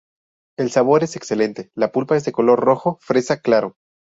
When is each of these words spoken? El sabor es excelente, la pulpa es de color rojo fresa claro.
El 0.57 0.71
sabor 0.71 1.03
es 1.03 1.15
excelente, 1.15 1.69
la 1.75 1.91
pulpa 1.91 2.15
es 2.17 2.25
de 2.25 2.31
color 2.31 2.59
rojo 2.59 2.97
fresa 3.01 3.39
claro. 3.39 3.75